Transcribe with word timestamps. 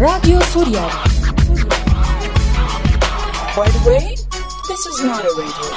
راديو 0.00 0.40
سوريالي 0.40 0.90
By 3.58 3.68
the 3.74 3.80
way, 3.90 4.04
this 4.68 4.82
is 4.90 4.98
not 5.08 5.24
a 5.24 5.32
radio. 5.40 5.68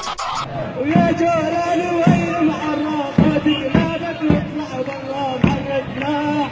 ويا 0.79 1.11
جولان 1.19 1.81
وين 1.95 2.33
معرة 2.47 3.13
بلادك 3.45 4.19
نطلع 4.21 4.71
برا 4.87 5.25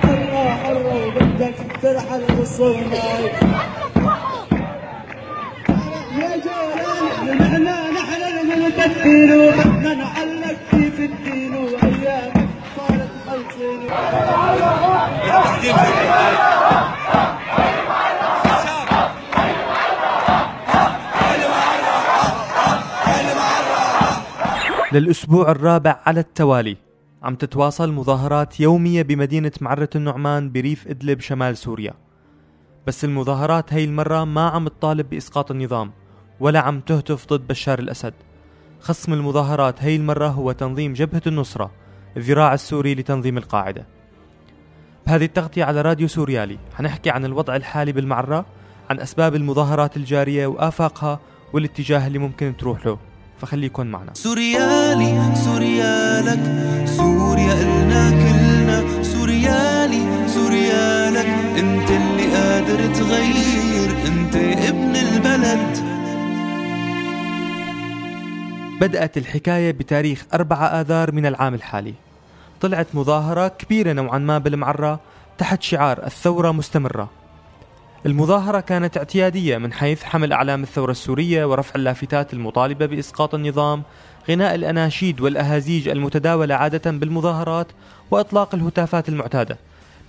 حرة 0.01 0.55
حرة 0.63 0.95
وبدك 1.05 1.57
ترحل 1.81 2.23
بالصومال. 2.35 3.23
يا 6.19 6.31
جولان 6.45 7.37
نحن 7.37 7.63
نحن 7.97 8.51
المتدين 8.51 9.31
وبدنا 9.31 9.93
نعلق 9.93 10.57
في 10.71 11.05
الدين 11.05 11.53
وايام 11.55 12.33
صارت 12.77 13.09
خلصين 13.27 13.79
للأسبوع 24.93 25.51
الرابع 25.51 25.99
على 26.05 26.19
التوالي. 26.19 26.77
عم 27.23 27.35
تتواصل 27.35 27.91
مظاهرات 27.91 28.59
يومية 28.59 29.01
بمدينة 29.01 29.51
معرة 29.61 29.89
النعمان 29.95 30.51
بريف 30.51 30.87
إدلب 30.87 31.19
شمال 31.19 31.57
سوريا. 31.57 31.93
بس 32.87 33.05
المظاهرات 33.05 33.73
هاي 33.73 33.83
المرة 33.83 34.23
ما 34.23 34.49
عم 34.49 34.67
تطالب 34.67 35.09
بإسقاط 35.09 35.51
النظام 35.51 35.91
ولا 36.39 36.59
عم 36.59 36.79
تهتف 36.79 37.27
ضد 37.27 37.47
بشار 37.47 37.79
الأسد. 37.79 38.13
خصم 38.79 39.13
المظاهرات 39.13 39.83
هاي 39.83 39.95
المرة 39.95 40.27
هو 40.27 40.51
تنظيم 40.51 40.93
جبهة 40.93 41.21
النصرة 41.27 41.71
الذراع 42.17 42.53
السوري 42.53 42.95
لتنظيم 42.95 43.37
القاعدة. 43.37 43.85
بهذه 45.07 45.25
التغطية 45.25 45.63
على 45.63 45.81
راديو 45.81 46.07
سوريالي 46.07 46.59
حنحكي 46.73 47.09
عن 47.09 47.25
الوضع 47.25 47.55
الحالي 47.55 47.91
بالمعرة 47.91 48.45
عن 48.89 48.99
أسباب 48.99 49.35
المظاهرات 49.35 49.97
الجارية 49.97 50.47
وآفاقها 50.47 51.19
والاتجاه 51.53 52.07
اللي 52.07 52.19
ممكن 52.19 52.57
تروح 52.57 52.85
له. 52.85 53.08
فخليكن 53.41 53.87
معنا. 53.87 54.11
سوريالي 54.13 55.35
سوريالك 55.35 56.39
سوريا 56.85 57.53
إلنا 57.53 58.09
كلنا. 58.09 59.03
سوريالي 59.03 60.27
سوريالك 60.27 61.27
أنت 61.59 61.89
اللي 61.91 62.35
قادر 62.35 62.95
تغير 62.95 63.89
أنت 64.07 64.35
ابن 64.69 64.95
البلد. 64.95 65.89
بدأت 68.81 69.17
الحكاية 69.17 69.71
بتاريخ 69.71 70.25
4 70.33 70.67
آذار 70.67 71.11
من 71.11 71.25
العام 71.25 71.53
الحالي. 71.53 71.93
طلعت 72.61 72.87
مظاهرة 72.93 73.47
كبيرة 73.47 73.93
نوعا 73.93 74.17
ما 74.17 74.37
بالمعرة 74.37 74.99
تحت 75.37 75.61
شعار 75.61 76.05
الثورة 76.05 76.51
مستمرة. 76.51 77.18
المظاهرة 78.05 78.59
كانت 78.59 78.97
اعتيادية 78.97 79.57
من 79.57 79.73
حيث 79.73 80.03
حمل 80.03 80.33
أعلام 80.33 80.63
الثورة 80.63 80.91
السورية 80.91 81.45
ورفع 81.45 81.75
اللافتات 81.75 82.33
المطالبة 82.33 82.85
بإسقاط 82.85 83.35
النظام 83.35 83.83
غناء 84.29 84.55
الأناشيد 84.55 85.21
والأهازيج 85.21 85.87
المتداولة 85.87 86.55
عادة 86.55 86.91
بالمظاهرات 86.91 87.67
وإطلاق 88.11 88.55
الهتافات 88.55 89.09
المعتادة. 89.09 89.57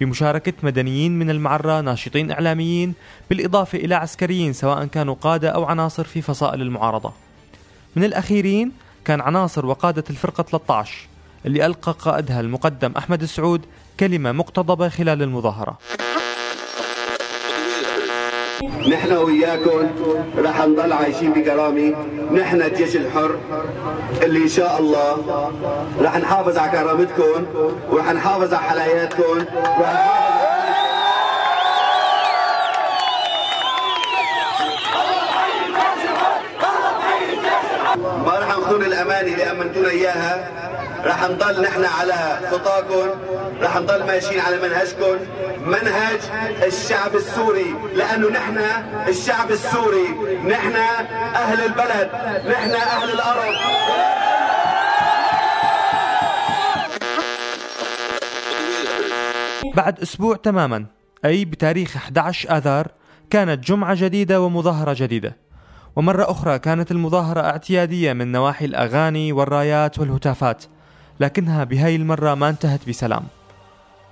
بمشاركة 0.00 0.52
مدنيين 0.62 1.18
من 1.18 1.30
المعرة 1.30 1.80
ناشطين 1.80 2.30
إعلاميين 2.30 2.94
بالإضافة 3.30 3.78
إلى 3.78 3.94
عسكريين 3.94 4.52
سواء 4.52 4.84
كانوا 4.84 5.14
قادة 5.14 5.48
أو 5.48 5.64
عناصر 5.64 6.04
في 6.04 6.22
فصائل 6.22 6.62
المعارضة. 6.62 7.12
من 7.96 8.04
الأخيرين 8.04 8.72
كان 9.04 9.20
عناصر 9.20 9.66
وقادة 9.66 10.04
الفرقة 10.10 10.42
13 10.42 11.08
اللي 11.46 11.66
ألقى 11.66 11.92
قائدها 11.92 12.40
المقدم 12.40 12.92
أحمد 12.98 13.22
السعود 13.22 13.60
كلمة 14.00 14.32
مقتضبة 14.32 14.88
خلال 14.88 15.22
المظاهرة. 15.22 15.78
نحن 18.64 19.12
وياكم 19.12 19.90
رح 20.38 20.60
نضل 20.66 20.92
عايشين 20.92 21.32
بكرامة. 21.32 21.94
نحن 22.32 22.62
الجيش 22.62 22.96
الحر 22.96 23.34
اللي 24.22 24.42
إن 24.42 24.48
شاء 24.48 24.78
الله 24.80 25.52
رح 26.00 26.16
نحافظ 26.16 26.58
على 26.58 26.70
كرامتكم 26.70 27.46
ورح 27.90 28.12
نحافظ 28.12 28.54
على 28.54 28.62
حلاياتكم. 28.62 29.44
ما 38.26 38.38
رح 38.38 38.48
نخون 38.58 38.82
الأمانة 38.82 39.20
اللي 39.32 39.50
أمنتونا 39.50 39.90
إياها. 39.90 40.69
رح 41.04 41.24
نضل 41.24 41.62
نحن 41.62 41.84
على 41.84 42.40
خطاكم 42.50 43.08
رح 43.60 43.76
نضل 43.76 44.06
ماشيين 44.06 44.40
على 44.40 44.56
منهجكم 44.56 45.16
منهج 45.66 46.20
الشعب 46.66 47.14
السوري 47.14 47.74
لأنه 47.94 48.28
نحن 48.28 48.58
الشعب 49.08 49.50
السوري. 49.50 50.08
نحن 50.48 50.76
أهل 51.34 51.64
البلد 51.64 52.10
نحن 52.48 52.70
أهل 52.70 53.10
الأرض. 53.10 53.54
بعد 59.74 60.00
أسبوع 60.00 60.36
تماما 60.36 60.86
أي 61.24 61.44
بتاريخ 61.44 61.96
11 61.96 62.56
آذار 62.56 62.88
كانت 63.30 63.64
جمعة 63.64 63.94
جديدة 63.94 64.40
ومظاهرة 64.40 64.96
جديدة. 64.98 65.36
ومرة 65.96 66.30
أخرى 66.30 66.58
كانت 66.58 66.90
المظاهرة 66.90 67.40
اعتيادية 67.40 68.12
من 68.12 68.32
نواحي 68.32 68.64
الأغاني 68.64 69.32
والرايات 69.32 69.98
والهتافات. 69.98 70.64
لكنها 71.20 71.64
بهاي 71.64 71.96
المرة 71.96 72.34
ما 72.34 72.48
انتهت 72.48 72.88
بسلام. 72.88 73.22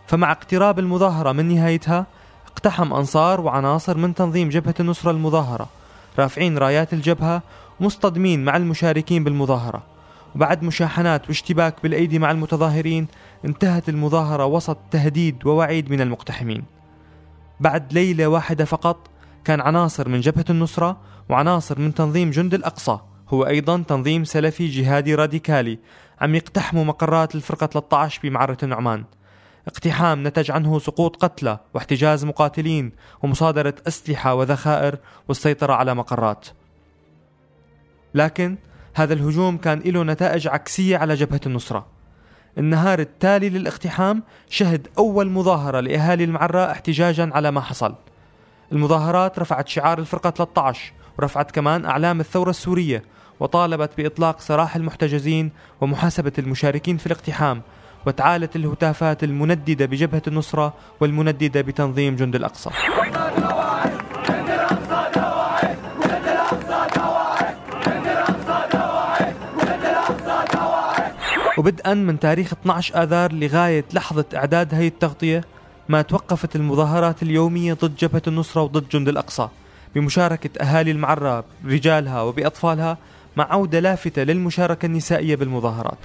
فمع 0.06 0.32
اقتراب 0.32 0.78
المظاهرة 0.78 1.32
من 1.32 1.48
نهايتها 1.48 2.06
اقتحم 2.46 2.92
أنصار 2.92 3.40
وعناصر 3.40 3.96
من 3.96 4.14
تنظيم 4.14 4.48
جبهة 4.48 4.74
النصرة 4.80 5.10
المظاهرة 5.10 5.68
رافعين 6.18 6.58
رايات 6.58 6.92
الجبهة 6.92 7.42
مصطدمين 7.80 8.44
مع 8.44 8.56
المشاركين 8.56 9.24
بالمظاهرة. 9.24 9.82
وبعد 10.34 10.62
مشاحنات 10.62 11.28
واشتباك 11.28 11.74
بالأيدي 11.82 12.18
مع 12.18 12.30
المتظاهرين 12.30 13.06
انتهت 13.44 13.88
المظاهرة 13.88 14.44
وسط 14.44 14.78
تهديد 14.90 15.46
ووعيد 15.46 15.90
من 15.90 16.00
المقتحمين. 16.00 16.64
بعد 17.60 17.92
ليلة 17.92 18.26
واحدة 18.26 18.64
فقط 18.64 18.96
كان 19.44 19.60
عناصر 19.60 20.08
من 20.08 20.20
جبهة 20.20 20.44
النصرة 20.50 20.96
وعناصر 21.28 21.78
من 21.78 21.94
تنظيم 21.94 22.30
جند 22.30 22.54
الأقصى 22.54 22.98
هو 23.28 23.46
أيضا 23.46 23.84
تنظيم 23.88 24.24
سلفي 24.24 24.66
جهادي 24.68 25.14
راديكالي 25.14 25.78
عم 26.20 26.34
يقتحموا 26.34 26.84
مقرات 26.84 27.34
الفرقة 27.34 27.66
13 27.66 28.20
بمعرة 28.22 28.56
النعمان. 28.62 29.04
اقتحام 29.68 30.26
نتج 30.26 30.50
عنه 30.50 30.78
سقوط 30.78 31.16
قتلى 31.16 31.58
واحتجاز 31.74 32.24
مقاتلين 32.24 32.92
ومصادرة 33.22 33.74
أسلحة 33.88 34.34
وذخائر 34.34 34.98
والسيطرة 35.28 35.72
على 35.72 35.94
مقرات. 35.94 36.48
لكن 38.14 38.56
هذا 38.94 39.14
الهجوم 39.14 39.56
كان 39.56 39.78
له 39.78 40.02
نتائج 40.02 40.48
عكسية 40.48 40.96
على 40.96 41.14
جبهة 41.14 41.40
النصرة. 41.46 41.86
النهار 42.58 42.98
التالي 42.98 43.48
للاقتحام 43.48 44.22
شهد 44.48 44.88
أول 44.98 45.30
مظاهرة 45.30 45.80
لأهالي 45.80 46.24
المعرة 46.24 46.70
احتجاجا 46.70 47.30
على 47.34 47.50
ما 47.50 47.60
حصل. 47.60 47.94
المظاهرات 48.72 49.38
رفعت 49.38 49.68
شعار 49.68 49.98
الفرقة 49.98 50.30
13 50.30 50.92
ورفعت 51.18 51.50
كمان 51.50 51.84
أعلام 51.84 52.20
الثورة 52.20 52.50
السورية 52.50 53.04
وطالبت 53.40 53.90
بإطلاق 53.98 54.40
سراح 54.40 54.76
المحتجزين 54.76 55.50
ومحاسبة 55.80 56.32
المشاركين 56.38 56.96
في 56.96 57.06
الاقتحام 57.06 57.62
وتعالت 58.06 58.56
الهتافات 58.56 59.24
المنددة 59.24 59.86
بجبهة 59.86 60.22
النصرة 60.26 60.74
والمنددة 61.00 61.60
بتنظيم 61.60 62.16
جند 62.16 62.34
الأقصى. 62.34 62.70
وبدءا 71.58 71.94
من 71.94 72.18
تاريخ 72.20 72.52
12 72.52 73.02
آذار 73.02 73.32
لغاية 73.32 73.84
لحظة 73.92 74.24
إعداد 74.34 74.74
هي 74.74 74.86
التغطية 74.86 75.44
ما 75.88 76.02
توقفت 76.02 76.56
المظاهرات 76.56 77.22
اليومية 77.22 77.74
ضد 77.74 77.96
جبهة 77.96 78.22
النصرة 78.26 78.62
وضد 78.62 78.88
جند 78.88 79.08
الأقصى 79.08 79.48
بمشاركة 79.94 80.62
أهالي 80.62 80.90
المعرة 80.90 81.44
برجالها 81.64 82.22
وبأطفالها 82.22 82.98
مع 83.36 83.46
عودة 83.52 83.80
لافتة 83.80 84.22
للمشاركة 84.22 84.86
النسائية 84.86 85.36
بالمظاهرات. 85.36 85.98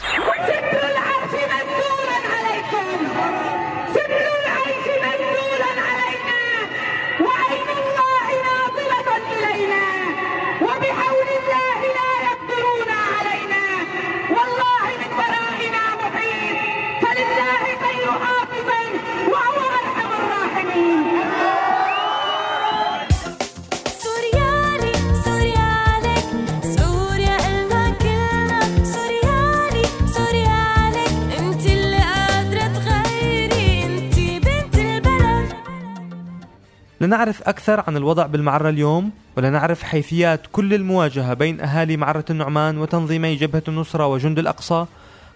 لنعرف 37.14 37.48
أكثر 37.48 37.84
عن 37.88 37.98
الوضع 37.98 38.26
بالمعرة 38.26 38.70
اليوم؟ 38.70 39.12
ولنعرف 39.38 39.84
حيثيات 39.84 40.42
كل 40.52 40.74
المواجهة 40.74 41.34
بين 41.34 41.62
أهالي 41.62 41.98
معرة 41.98 42.26
النعمان 42.30 42.78
وتنظيمي 42.78 43.36
جبهة 43.36 43.64
النصرة 43.68 44.08
وجند 44.08 44.40
الأقصى؟ 44.40 44.86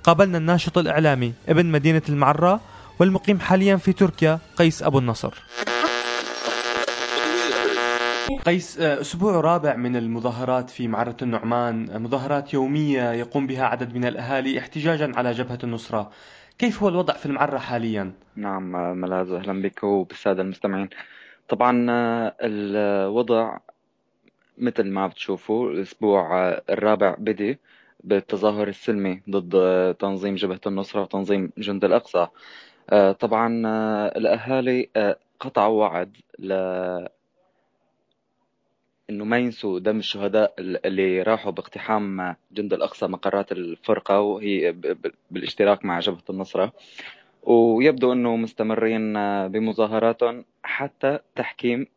قابلنا 0.03 0.37
الناشط 0.37 0.77
الإعلامي 0.77 1.33
ابن 1.49 1.65
مدينة 1.65 2.01
المعرة 2.09 2.61
والمقيم 2.99 3.39
حاليا 3.39 3.75
في 3.75 3.93
تركيا 3.93 4.39
قيس 4.55 4.83
أبو 4.83 4.99
النصر. 4.99 5.33
قيس 8.45 8.79
آه، 8.79 9.01
أسبوع 9.01 9.39
رابع 9.41 9.75
من 9.75 9.95
المظاهرات 9.95 10.69
في 10.69 10.87
معرة 10.87 11.17
النعمان 11.21 11.89
آه، 11.89 11.97
مظاهرات 11.97 12.53
يومية 12.53 13.11
يقوم 13.11 13.47
بها 13.47 13.65
عدد 13.65 13.95
من 13.95 14.05
الأهالي 14.05 14.59
احتجاجا 14.59 15.11
على 15.15 15.31
جبهة 15.31 15.59
النصرة. 15.63 16.11
كيف 16.59 16.83
هو 16.83 16.89
الوضع 16.89 17.13
في 17.13 17.25
المعرة 17.25 17.57
حاليا؟ 17.57 18.11
نعم 18.35 18.71
ملاذ 19.01 19.31
أهلا 19.31 19.61
بك 19.61 19.83
وبالسادة 19.83 20.41
المستمعين. 20.41 20.89
طبعا 21.47 21.85
الوضع 22.41 23.57
مثل 24.57 24.83
ما 24.83 25.07
بتشوفوا 25.07 25.71
الأسبوع 25.71 26.49
الرابع 26.69 27.15
بدي 27.19 27.59
بالتظاهر 28.03 28.67
السلمي 28.67 29.21
ضد 29.29 29.95
تنظيم 29.95 30.35
جبهة 30.35 30.61
النصرة 30.67 31.01
وتنظيم 31.01 31.51
جند 31.57 31.85
الأقصى. 31.85 32.27
طبعا 33.19 33.47
الأهالي 34.07 34.89
قطعوا 35.39 35.79
وعد 35.79 36.17
ل 36.39 36.53
إنه 39.09 39.25
ما 39.25 39.37
ينسوا 39.37 39.79
دم 39.79 39.99
الشهداء 39.99 40.53
اللي 40.59 41.21
راحوا 41.21 41.51
باقتحام 41.51 42.35
جند 42.51 42.73
الأقصى 42.73 43.07
مقرات 43.07 43.51
الفرقة 43.51 44.19
وهي 44.21 44.75
بالاشتراك 45.31 45.85
مع 45.85 45.99
جبهة 45.99 46.23
النصرة. 46.29 46.73
ويبدو 47.47 48.13
إنه 48.13 48.35
مستمرين 48.35 49.13
بمظاهراتهم. 49.47 50.45
حتى 50.63 51.19
تحكيم 51.35 51.87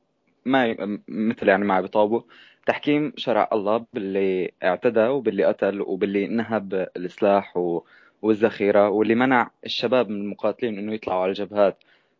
ما 0.45 0.77
مثل 1.09 1.49
يعني 1.49 1.65
ما 1.65 1.81
بيطالبوا 1.81 2.21
تحكيم 2.67 3.13
شرع 3.17 3.49
الله 3.53 3.85
باللي 3.93 4.51
اعتدى 4.65 5.07
وباللي 5.07 5.45
قتل 5.45 5.81
وباللي 5.83 6.27
نهب 6.27 6.89
السلاح 6.97 7.57
و- 7.57 7.83
والذخيرة 8.23 8.89
واللي 8.89 9.15
منع 9.15 9.51
الشباب 9.67 10.09
من 10.11 10.21
المقاتلين 10.21 10.79
إنه 10.79 10.95
يطلعوا 10.95 11.21
على 11.23 11.29
الجبهات. 11.31 11.77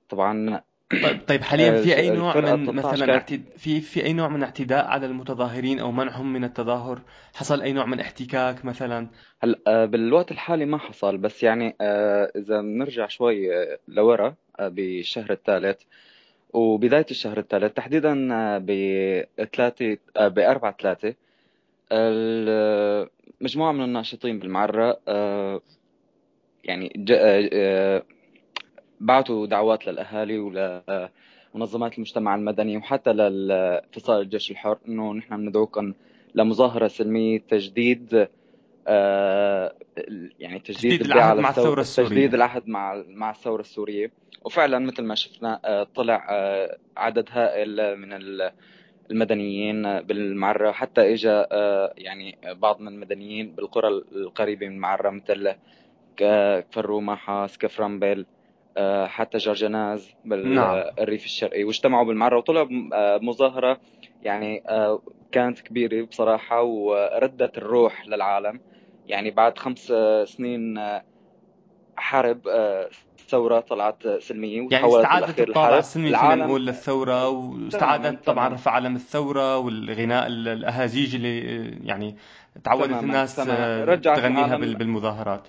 طبعا 0.09 0.61
طيب, 1.03 1.21
طيب 1.27 1.43
حاليا 1.43 1.83
في 1.83 1.97
أي 1.97 2.11
آه، 2.11 2.15
نوع 2.15 2.37
من 2.37 2.67
13 2.67 2.73
مثلا 2.73 3.15
اعتد... 3.15 3.43
في 3.57 3.81
في 3.81 4.05
أي 4.05 4.13
نوع 4.13 4.29
من 4.29 4.43
اعتداء 4.43 4.87
على 4.87 5.07
المتظاهرين 5.07 5.79
أو 5.79 5.93
منعهم 5.93 6.33
من 6.33 6.45
التظاهر؟ 6.45 7.01
حصل 7.35 7.63
أي 7.63 7.73
نوع 7.73 7.87
من 7.87 8.01
احتكاك 8.01 8.65
مثلا؟ 8.65 9.07
هلا 9.43 9.59
آه، 9.67 9.85
بالوقت 9.85 10.31
الحالي 10.31 10.65
ما 10.65 10.79
حصل 10.79 11.19
بس 11.19 11.43
يعني 11.43 11.77
آه، 11.81 12.33
إذا 12.37 12.61
بنرجع 12.61 13.09
شوي 13.09 13.57
آه، 13.57 13.79
لورا 13.89 14.35
آه، 14.61 14.69
بالشهر 14.69 15.31
الثالث 15.31 15.83
وبداية 16.53 17.07
الشهر 17.11 17.39
الثالث 17.39 17.73
تحديدا 17.75 18.29
آه، 18.35 18.59
بثلاثة 18.59 19.97
آه، 20.17 20.29
بأربعة 20.29 20.77
ثلاثة 20.81 21.15
مجموعة 23.41 23.73
من 23.73 23.85
الناشطين 23.85 24.39
بالمعرة 24.39 25.01
آه، 25.09 25.61
يعني 26.65 27.07
آه، 27.11 27.49
آه، 27.53 28.03
بعثوا 29.01 29.47
دعوات 29.47 29.87
للأهالي 29.87 30.39
ولمنظمات 30.39 31.95
المجتمع 31.95 32.35
المدني 32.35 32.77
وحتى 32.77 33.13
لفصائل 33.13 34.21
الجيش 34.21 34.51
الحر 34.51 34.79
إنه 34.89 35.15
نحن 35.15 35.37
بندعوكم 35.37 35.95
لمظاهرة 36.35 36.89
سلمية 36.89 37.39
تجديد 37.39 38.29
آه، 38.89 39.75
يعني 40.39 40.59
تجديد 40.59 40.93
تجديد 41.01 41.03
العهد 41.13 41.39
مع 41.39 41.49
الثورة 41.51 41.81
السورية. 41.81 42.09
تجديد 42.09 42.35
العهد 42.35 42.69
مع 42.69 43.03
مع 43.09 43.31
الثورة 43.31 43.61
السورية. 43.61 44.11
وفعلا 44.45 44.79
مثل 44.79 45.03
ما 45.05 45.15
شفنا 45.15 45.61
آه، 45.65 45.83
طلع 45.95 46.27
آه، 46.31 46.79
عدد 46.97 47.29
هائل 47.33 47.97
من 47.97 48.13
ال- 48.13 48.53
المدنيين 49.11 50.01
بالمعرة. 50.01 50.73
حتى 50.73 51.15
اجى 51.15 51.45
يعني 52.05 52.39
بعض 52.47 52.81
من 52.81 52.89
المدنيين 52.89 53.51
بالقرى 53.55 53.89
القريبة 53.89 54.69
من 54.69 54.75
المعرة 54.75 55.11
مثل 55.11 55.53
ك- 56.17 56.67
كفرومة 56.71 57.15
حاس 57.15 57.59
حتى 59.09 59.39
جرجناز 59.39 60.11
نعم. 60.25 60.37
بالريف 60.97 61.25
الشرقي 61.25 61.65
واجتمعوا 61.65 62.05
بالمعرة 62.05 62.37
وطلعوا 62.37 62.67
بم- 62.67 62.91
آه، 62.95 63.19
مظاهرة 63.23 63.81
يعني 64.23 64.63
آه، 64.69 65.03
كانت 65.33 65.61
كبيرة 65.61 66.05
بصراحة 66.07 66.63
وردت 66.63 67.59
الروح 67.59 68.07
للعالم 68.09 68.61
يعني 69.07 69.31
بعد 69.31 69.59
خمس 69.59 69.91
آه، 69.91 70.25
سنين 70.25 70.79
آه، 70.79 71.05
حرب 71.97 72.49
آه، 72.49 72.89
ثورة 73.29 73.61
طلعت 73.61 74.09
سلمية 74.09 74.69
يعني 74.71 74.87
استعادت 74.89 75.41
الطابع. 75.41 75.79
السلمي 75.79 76.07
فينا 76.07 76.21
العالم 76.23 76.45
نقول 76.45 76.67
للثورة 76.67 77.29
واستعادت 77.29 78.25
طبعا. 78.27 78.49
رفع 78.49 78.71
علم 78.71 78.97
الثورة 78.97 79.59
والغناء 79.59 80.27
ال- 80.27 80.49
الأهازيج 80.49 81.15
اللي 81.15 81.39
آه، 81.41 81.73
يعني 81.85 82.17
تعودت 82.65 83.03
الناس. 83.03 83.39
آه، 83.39 83.95
تغنيها 83.95 84.57
بالمظاهرات 84.57 85.49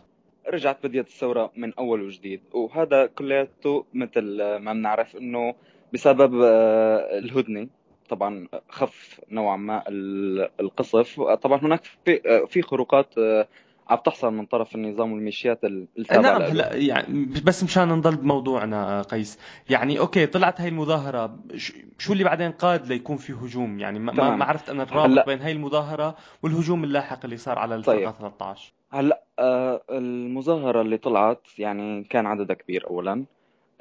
رجعت 0.52 0.78
بديت 0.86 1.08
الثورة 1.08 1.52
من 1.56 1.74
أول 1.74 2.02
وجديد. 2.02 2.42
وهذا 2.54 3.06
كلياته 3.06 3.86
مثل 3.94 4.38
ما 4.58 4.74
بنعرف 4.74 5.16
إنه 5.16 5.54
بسبب 5.94 6.42
آه، 6.44 7.18
الهدنة. 7.20 7.68
طبعا 8.10 8.48
خف 8.70 9.20
نوعا 9.32 9.58
ما 9.58 9.84
ال- 9.88 10.50
القصف. 10.60 11.22
طبعا 11.22 11.60
هناك 11.60 11.82
في 12.06 12.22
آه، 12.26 12.46
في 12.46 12.62
خروقات 12.62 13.18
آه، 13.18 13.48
عم 13.90 13.98
تحصل 13.98 14.34
من 14.34 14.46
طرف 14.46 14.76
النظام 14.76 15.12
والميليشيات 15.12 15.64
التابعة 15.64 16.22
نعم. 16.38 16.42
هلا 16.42 16.76
يعني 16.76 17.26
بس 17.46 17.64
مشان 17.64 17.88
نضل 17.90 18.16
بموضوعنا 18.16 19.02
قيس. 19.02 19.40
يعني 19.70 20.00
أوكي 20.00 20.26
طلعت 20.26 20.62
هاي 20.62 20.70
المظاهرة. 20.70 21.36
ش- 21.56 21.74
شو 21.98 22.14
اللي 22.14 22.24
بعدين 22.24 22.52
قاد 22.52 22.88
ليكون 22.88 23.18
في 23.18 23.34
هجوم؟ 23.34 23.80
يعني 23.80 24.00
ما, 24.00 24.36
ما 24.36 24.46
عرفت 24.46 24.70
أنا 24.70 24.84
الرابط 24.84 25.26
بين 25.26 25.40
هاي 25.42 25.52
المظاهرة 25.52 26.16
والهجوم 26.44 26.84
اللاحق 26.84 27.20
اللي 27.24 27.38
صار 27.38 27.60
على 27.60 27.76
الفرقة 27.76 28.12
طيب. 28.12 28.20
13 28.20 28.74
هلا 28.92 29.21
آه، 29.42 29.82
المظاهرة 29.90 30.82
اللي 30.82 30.98
طلعت 30.98 31.48
يعني 31.60 32.04
كان 32.04 32.26
عددها 32.26 32.56
كبير 32.56 32.88
أولا. 32.90 33.24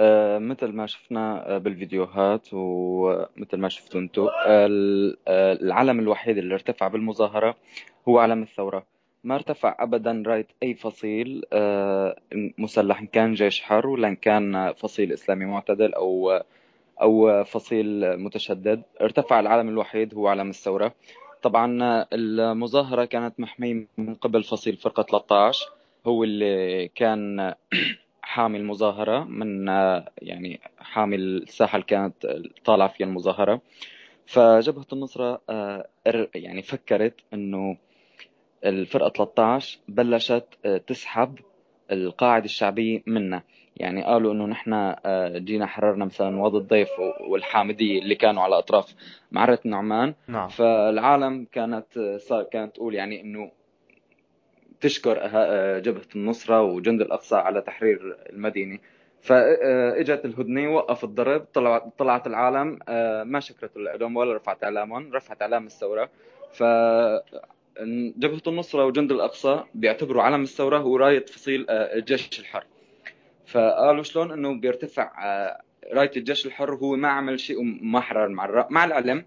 آه، 0.01 0.39
مثل 0.39 0.73
ما 0.73 0.87
شفنا 0.87 1.55
آه، 1.55 1.59
بالفيديوهات 1.59 2.49
ومثل 2.53 3.57
ما 3.57 3.69
شفتوا 3.69 4.01
أنتم 4.01 4.29
العلم 5.29 6.01
الوحيد 6.01 6.39
اللي 6.39 6.55
ارتفع 6.55 6.89
بالمظاهرة 6.89 7.57
هو 8.09 8.19
علم 8.19 8.43
الثورة. 8.43 8.87
ما 9.25 9.35
ارتفع 9.35 9.77
أبدا 9.81 10.23
راية 10.27 10.47
أي 10.63 10.75
فصيل 10.75 11.45
مسلح 12.59 13.01
إن 13.01 13.07
كان 13.07 13.35
جيش 13.35 13.63
حر 13.63 13.87
ولا 13.87 14.09
إن 14.09 14.17
كان 14.17 14.73
فصيل 14.73 15.13
إسلامي 15.13 15.45
معتدل 15.45 15.95
أو 15.95 16.41
أو 17.03 17.45
فصيل 17.45 18.17
متشدد. 18.19 18.83
ارتفع 19.01 19.41
العلم 19.41 19.69
الوحيد 19.69 20.15
هو 20.15 20.29
علم 20.29 20.51
الثورة. 20.51 20.95
طبعا 21.43 22.07
المظاهرة 22.13 23.05
كانت 23.05 23.41
محمية 23.41 23.87
من 23.99 24.15
قبل 24.15 24.45
فصيل 24.45 24.77
فرقة 24.77 25.03
13 25.03 25.67
هو 26.07 26.25
اللي 26.25 26.89
كان 26.89 27.55
حامي 28.23 28.59
المظاهرة 28.59 29.25
من 29.25 29.67
يعني 30.19 30.61
حامي 30.79 31.17
الساحة 31.17 31.77
اللي 31.77 31.87
كانت 31.87 32.27
طالعة 32.65 32.89
فيها 32.89 33.07
المظاهرة. 33.07 33.61
فجبهة 34.27 34.87
النصرة 34.93 35.41
آه، 35.51 35.89
يعني 36.35 36.63
فكرت 36.63 37.15
إنه 37.35 37.77
الفرقة 38.65 39.09
13 39.09 39.79
بلشت 39.89 40.47
آه، 40.65 40.77
تسحب 40.77 41.39
القاعدة 41.93 42.45
الشعبية 42.45 43.03
منا 43.07 43.43
يعني 43.77 44.05
قالوا 44.05 44.33
إنه 44.33 44.47
نحن 44.47 44.73
آه، 44.73 45.39
جينا 45.39 45.67
حررنا 45.67 46.05
مثلا 46.05 46.41
وادي 46.41 46.57
الضيف 46.57 46.89
والحامدية 47.29 48.03
اللي 48.03 48.15
كانوا 48.15 48.43
على 48.43 48.59
أطراف 48.59 48.95
معرة 49.33 49.61
النعمان 49.65 50.15
نعم. 50.29 50.49
فالعالم 50.49 51.47
كانت 51.53 52.17
صار 52.19 52.43
كانت 52.43 52.75
تقول 52.75 52.95
يعني 52.95 53.21
إنه 53.21 53.51
تشكر 54.81 55.17
أه- 55.17 55.83
جبهة 55.85 56.07
النصرة 56.17 56.63
وجند 56.63 57.01
الأقصى 57.01 57.37
على 57.37 57.61
تحرير 57.61 58.17
المدينة. 58.31 58.79
فاجت 59.21 60.25
الهدنة 60.25 60.75
وقف 60.75 61.05
الضرب 61.05 61.45
طلعت 61.55 61.85
طلعت 61.99 62.27
العالم 62.27 62.79
ما 63.31 63.41
شكرت 63.41 63.77
لهم 63.77 64.17
ولا 64.17 64.37
رفعت 64.37 64.65
إعلامهم 64.65 65.13
رفعت 65.13 65.43
إعلام 65.43 65.67
الثورة. 65.67 66.11
ف 66.53 66.63
جبهة 68.17 68.43
النصرة 68.47 68.85
وجند 68.85 69.13
الأقصى 69.13 69.65
بيعتبروا 69.75 70.23
علم 70.23 70.43
الثورة 70.43 70.79
هو 70.79 70.97
راية 70.97 71.25
فصيل 71.27 71.67
الجيش 71.71 72.41
الحر 72.41 72.65
فقالوا 73.51 74.03
شلون 74.03 74.33
إنه 74.33 74.61
بيرتفع 74.61 75.13
أه، 75.25 75.63
رأية 75.93 76.11
الجيش 76.17 76.47
الحر 76.47 76.75
هو 76.75 76.97
ما 76.97 77.09
عمل 77.09 77.41
شيء 77.41 77.61
وما 77.61 78.01
حرر 78.01 78.29
مع 78.29 78.67
مع 78.71 78.85
العلم 78.85 79.25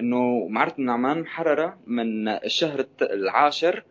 إنه 0.00 0.46
معرة 0.48 0.74
النعمان 0.78 1.20
محررة 1.20 1.78
من 1.86 2.28
الشهر 2.28 2.84
العاشر 3.02 3.82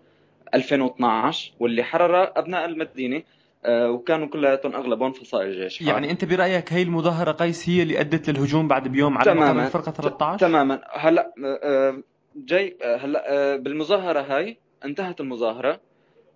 2012 0.53 1.51
واللي 1.59 1.83
حررها 1.83 2.39
أبناء 2.39 2.65
المدينة 2.65 3.23
آه، 3.65 3.91
وكانوا 3.91 4.27
كلياتهم 4.27 4.75
أغلبهم 4.75 5.11
فصائل 5.13 5.50
الجيش. 5.50 5.81
يعني 5.81 6.11
أنت 6.11 6.25
برأيك 6.25 6.73
هي 6.73 6.81
المظاهرة 6.81 7.31
قيس 7.31 7.69
هي 7.69 7.83
اللي 7.83 8.00
أدت 8.00 8.29
للهجوم 8.29 8.67
بعد 8.67 8.88
بيوم 8.88 9.17
على 9.17 9.25
تماماً. 9.25 9.65
الفرقة 9.65 9.91
13 9.91 10.47
تماما. 10.47 10.81
هلا 10.93 11.33
آه، 11.63 12.03
جاي 12.35 12.77
آه، 12.83 12.97
هلا 12.97 13.23
آه، 13.33 13.55
بالمظاهرة 13.55 14.21
هاي 14.21 14.57
انتهت 14.85 15.21
المظاهرة. 15.21 15.79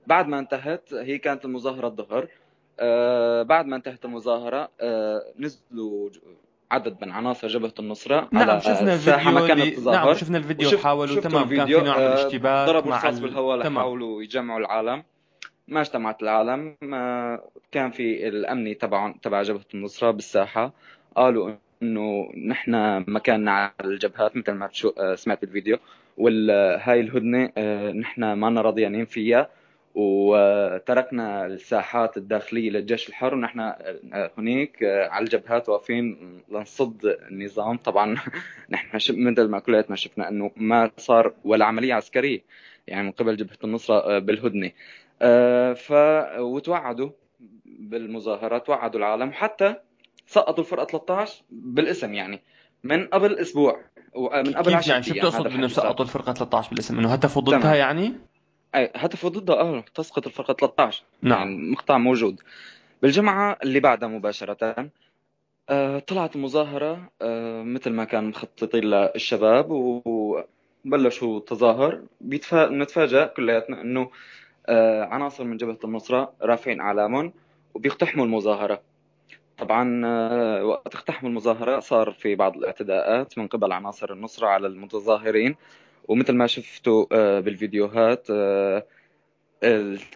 بعد 0.08 0.28
ما 0.28 0.40
انتهت 0.40 0.94
هي 0.94 1.18
كانت 1.18 1.46
المظاهرة 1.46 1.88
الظهر. 1.88 2.28
آه، 2.80 3.44
بعد 3.44 3.66
ما 3.66 3.76
انتهت 3.76 4.06
المظاهرة 4.06 4.70
آه، 4.82 5.22
نزلوا 5.40 6.10
عدد 6.72 6.98
من 7.02 7.12
عناصر 7.12 7.48
جبهة 7.48 7.74
النصرة 7.80 8.28
نعم 8.32 8.50
على 8.50 8.62
شفنا 8.62 8.94
الفيديو 8.94 9.32
مكان 9.32 9.62
التظاهر. 9.62 10.06
نعم 10.06 10.14
شفنا 10.14 10.38
الفيديو 10.38 10.68
وشف- 10.68 10.84
حاولوا 10.84 11.22
تمام 11.22 11.50
كان 11.56 11.66
في 11.66 11.72
نوع 11.72 11.82
من 11.82 11.88
آه، 11.88 12.14
الاشتباك 12.14 12.68
ضربوا 12.68 12.90
مع 12.90 12.98
رصاص 12.98 13.16
ال- 13.18 13.22
بالهواء 13.22 13.58
لحاولوا 13.58 14.24
يجمعوا 14.24 14.60
العالم. 14.60 15.04
ما 15.68 15.82
اجتمعت 15.82 16.24
العالم 16.24 16.76
آه، 16.94 17.44
كان 17.72 17.92
في 17.92 18.28
الامني 18.28 18.74
تبع 18.74 19.14
تبع 19.22 19.42
جبهة 19.42 19.66
النصرة 19.74 20.12
بالساحة. 20.12 20.74
قالوا 21.16 21.52
إنه 21.84 22.32
نحن 22.48 23.04
مكاننا 23.08 23.52
على 23.52 23.72
الجبهات 23.84 24.38
مثل 24.38 24.52
ما 24.52 24.70
آه، 25.00 25.16
سمعت 25.16 25.44
الفيديو. 25.44 25.78
وهاي 26.18 27.00
الهدنة 27.00 27.52
آه، 27.58 27.92
نحن 27.92 28.34
ما 28.34 28.48
لنا 28.50 28.62
راضيين 28.62 29.06
فيها. 29.06 29.50
وتركنا 29.96 31.46
الساحات 31.46 32.18
الداخلية 32.18 32.70
للجيش 32.70 33.10
الحر. 33.10 33.34
ونحن 33.34 33.60
آه، 33.60 34.32
هناك 34.38 34.84
آه، 34.84 35.08
على 35.08 35.24
الجبهات 35.24 35.70
واقفين 35.70 36.18
لنصد 36.52 37.18
النظام. 37.32 37.78
طبعا 37.78 38.18
نحن 38.70 38.96
مثل 39.10 39.48
ما 39.48 39.60
كلياتنا 39.60 39.96
شفنا 39.96 40.30
إنه 40.30 40.52
ما 40.56 40.92
صار 40.98 41.34
ولا 41.44 41.66
عملية 41.66 41.94
عسكرية 41.94 42.42
يعني 42.88 43.04
من 43.04 43.12
قبل 43.12 43.38
جبهة 43.38 43.58
النصرة 43.64 43.96
آه، 43.96 44.20
بالهدنة. 44.20 44.72
آه، 45.22 45.74
ف 45.74 45.92
وتوعدوا 46.40 47.10
بالمظاهرات 47.66 48.66
توعدوا 48.66 49.00
العالم. 49.00 49.30
وحتى 49.30 49.76
سقطوا 50.28 50.64
الفرقة 50.64 50.86
13 50.86 51.44
بالاسم 51.50 52.14
يعني 52.14 52.42
من 52.84 53.08
قبل 53.08 53.36
أسبوع 53.36 53.82
ومن 54.14 54.54
قبل 54.54 54.72
كيف 54.72 54.76
10 54.76 54.92
يعني؟ 54.92 55.04
شو 55.04 55.14
بتقصد 55.14 55.40
هذا 55.40 55.48
انه 55.48 55.56
الحكي 55.56 55.74
صار. 55.74 55.86
سقطوا 55.86 56.06
الفرقة 56.06 56.34
13 56.34 56.70
بالاسم؟ 56.70 57.00
إنه 57.00 57.14
هدفوا 57.14 57.42
ضدها. 57.42 57.76
يعني؟ 57.76 58.14
أي 58.76 58.92
هدفوا 58.96 59.30
ضدها 59.30 59.56
آه 59.56 59.86
تسقط 59.96 60.28
الفرقة 60.28 60.54
13 60.54 61.04
نعم. 61.22 61.40
يعني 61.40 61.72
مقطع 61.72 61.98
موجود. 61.98 62.42
بالجمعة 63.02 63.58
اللي 63.64 63.80
بعدها 63.80 64.10
مباشرة 64.10 64.90
آه، 65.70 66.00
طلعت 66.00 66.36
المظاهرة 66.36 67.10
آه، 67.22 67.64
مثل 67.64 67.90
ما 67.90 68.04
كان 68.04 68.24
مخططين 68.24 68.84
للشباب 68.84 69.68
وبلشوا 70.86 71.40
تظاهر. 71.40 72.02
بيتفا... 72.22 72.70
نتفاجأ 72.70 73.26
كلياتنا 73.26 73.82
إنه 73.82 74.12
آه، 74.68 75.04
عناصر 75.04 75.44
من 75.44 75.58
جبهة 75.58 75.80
النصرة 75.84 76.34
رافعين 76.42 76.80
أعلامهم 76.82 77.34
وبيقتحموا 77.74 78.26
المظاهرة. 78.26 78.82
طبعا 79.58 80.02
آه، 80.06 80.66
وقت 80.66 80.96
اقتحموا 80.96 81.30
المظاهرة 81.30 81.80
صار 81.80 82.12
في 82.12 82.36
بعض 82.36 82.58
الاعتداءات 82.58 83.38
من 83.38 83.48
قبل 83.48 83.72
عناصر 83.72 84.14
النصرة 84.14 84.48
على 84.48 84.68
المتظاهرين. 84.68 85.56
ومثل 86.08 86.34
ما 86.34 86.48
شفتوا 86.48 87.06
آه، 87.12 87.40
بالفيديوهات 87.40 88.28
آه، 88.32 88.84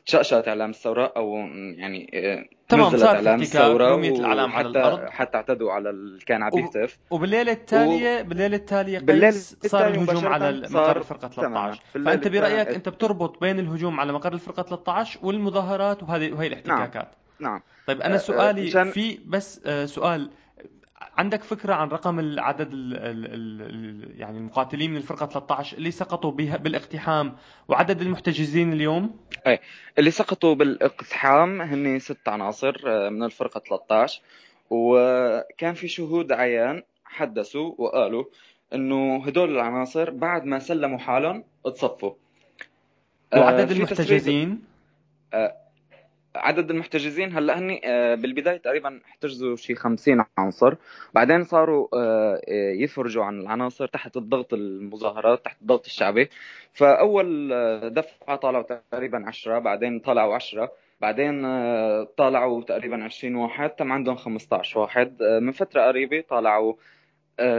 تشأشأت 0.06 0.48
إعلام 0.48 0.70
الثورة 0.70 1.14
أو 1.18 1.36
يعني 1.76 2.12
آه، 2.14 2.46
تمام، 2.70 2.96
نزلت 2.96 3.28
الثورة 3.28 3.96
رمية 3.96 4.10
الأعلام 4.20 4.52
على 4.52 4.68
الأرض. 4.68 5.00
حتى 5.10 5.38
اعتدوا 5.38 5.72
على 5.72 5.90
اللي 5.90 6.20
كان 6.26 6.44
عم 6.44 6.50
و- 6.54 6.56
بيهتف 6.56 6.98
وبالليلة 7.12 7.52
التاليه 7.52 8.22
بالليلة 8.22 8.56
التالية 8.56 9.00
بالليلة 9.00 9.28
قيس 9.28 9.58
صار 9.66 9.88
الهجوم 9.88 10.28
على 10.28 10.52
مقر 10.70 10.98
الفرقة 10.98 11.28
تماما. 11.28 11.72
13 11.72 11.82
بالليلة 11.94 12.12
فأنت 12.16 12.28
برأيك 12.28 12.68
أنت 12.68 12.90
بتربط 12.90 13.42
بين 13.42 13.60
الهجوم 13.60 14.00
على 14.00 14.14
مقر 14.14 14.34
الفرقة 14.34 14.64
13 14.64 15.20
والمظاهرات 15.24 16.04
وهذه 16.04 16.32
وهي 16.34 16.48
الاحتكاكات. 16.48 17.08
نعم. 17.40 17.62
طيب 17.88 18.02
آه، 18.02 18.06
أنا 18.06 18.16
آه، 18.16 18.18
سؤالي 18.18 18.66
مشان- 18.66 18.92
في 18.92 19.20
بس 19.26 19.62
آه، 19.66 19.86
سؤال 19.86 20.30
عندك 21.20 21.44
فكرة 21.44 21.74
عن 21.74 21.88
رقم 21.90 22.20
العدد 22.20 22.70
ال 22.74 22.94
ال 22.98 23.26
ال 23.62 24.20
يعني 24.20 24.38
المقاتلين 24.38 24.92
من 24.92 24.98
الفرقة 24.98 25.26
13 25.26 25.78
اللي 25.78 25.92
سقطوا 25.92 26.32
بها 26.32 26.58
بالاقتحام 26.58 27.36
وعدد 27.68 28.02
المحتجزين 28.02 28.74
اليوم؟ 28.74 29.20
اللي 29.98 30.12
سقطوا 30.12 30.56
بالاقتحام 30.56 31.62
هن 31.62 32.00
ست 32.00 32.28
عناصر 32.30 32.82
آه، 32.88 33.10
من 33.10 33.24
الفرقة 33.24 33.60
13 33.60 34.22
وكان 34.70 35.74
في 35.74 35.88
شهود 35.88 36.32
عيان 36.32 36.84
حدثوا 37.06 37.74
وقالوا 37.78 38.24
إنه 38.74 39.26
هدول 39.26 39.52
العناصر 39.56 40.10
بعد 40.10 40.46
ما 40.46 40.60
سلموا 40.60 40.98
حالهم 40.98 41.44
اتصفوا 41.66 42.14
آه، 43.34 43.40
وعدد 43.40 43.66
تسريب- 43.68 43.78
المحتجزين؟ 43.78 44.62
عدد 46.36 46.72
المحتجزين 46.72 47.38
هلا 47.38 47.60
هني 47.60 47.82
آه، 47.86 48.16
بالبداية 48.16 48.58
تقريبا 48.58 49.00
احتجزوا 49.06 49.56
شي 49.56 49.76
50 49.76 50.26
عنصر. 50.38 50.76
بعدين 51.14 51.44
صاروا 51.44 51.88
آه، 51.94 52.42
آه، 52.48 52.72
يفرجوا 52.72 53.24
عن 53.24 53.40
العناصر 53.40 53.88
تحت 53.88 54.18
الضغط 54.18 54.54
المظاهرات 54.54 55.46
تحت 55.46 55.62
الضغط 55.62 55.86
الشعبي. 55.86 56.30
فأول 56.74 57.54
آه، 57.54 57.88
دفعة 57.88 58.36
طلعوا 58.36 58.64
تقريبا 58.92 59.24
10 59.28 59.60
بعدين 59.60 60.00
طلعوا 60.00 60.36
10 60.36 60.72
بعدين 61.02 61.42
طلعوا 62.06 62.64
تقريبا 62.64 63.04
20 63.04 63.36
واحد 63.36 63.70
تم 63.70 63.92
عندهم 63.92 64.16
15 64.16 64.80
واحد. 64.80 65.24
من 65.42 65.52
فترة 65.52 65.82
قريبة 65.82 66.24
طلعوا 66.30 66.74